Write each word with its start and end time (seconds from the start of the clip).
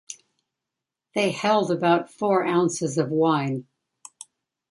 They 1.13 1.29
held 1.29 1.69
about 1.69 2.09
four 2.11 2.43
ounces 2.43 2.97
of 2.97 3.11
wine. 3.11 3.67